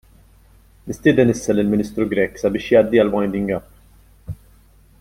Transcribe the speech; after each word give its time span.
Nistieden 0.91 1.33
issa 1.33 1.55
lill-Ministru 1.57 2.07
Grech 2.13 2.41
sabiex 2.45 2.71
jgħaddi 2.73 3.03
għall-winding- 3.03 3.53
up. 3.59 4.35